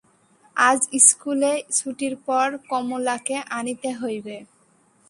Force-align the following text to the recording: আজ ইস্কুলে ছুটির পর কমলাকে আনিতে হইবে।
আজ 0.55 0.81
ইস্কুলে 0.99 1.51
ছুটির 1.71 2.13
পর 2.27 2.47
কমলাকে 2.69 3.37
আনিতে 3.57 3.89
হইবে। 4.01 4.35